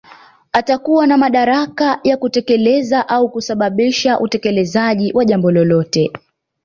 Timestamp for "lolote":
5.51-6.11